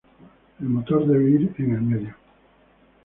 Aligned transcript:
El 0.59 0.65
motor 0.67 1.05
debe 1.05 1.29
ir 1.29 1.53
en 1.59 1.75
el 1.75 1.81
medio. 1.83 2.15